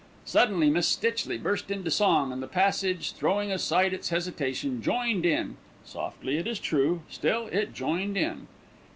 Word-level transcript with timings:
Suddenly 0.25 0.71
Miss 0.71 0.87
Stitchley 0.87 1.37
burst 1.37 1.69
into 1.69 1.91
song, 1.91 2.31
and 2.31 2.41
the 2.41 2.47
passage, 2.47 3.11
throwing 3.11 3.51
aside 3.51 3.93
its 3.93 4.09
hesitation, 4.09 4.81
joined 4.81 5.27
in, 5.27 5.57
softly 5.85 6.37
it 6.37 6.47
is 6.47 6.57
true, 6.59 7.03
still 7.07 7.45
it 7.51 7.75
joined 7.75 8.17
in. 8.17 8.47